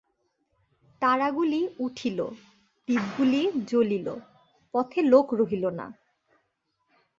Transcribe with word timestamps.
তারাগুলি 1.01 1.61
উঠিল, 1.79 2.19
দীপগুলি 2.87 3.41
জ্বলিল, 3.69 4.07
পথে 4.73 4.99
লোক 5.03 5.27
রহিল 5.33 5.65
না। 5.79 5.87